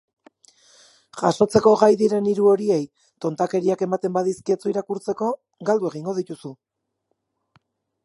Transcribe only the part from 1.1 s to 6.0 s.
Jasotzeko gai diren hiru horiei tontakeriak ematen badizkiezu irakurtzeko, galdu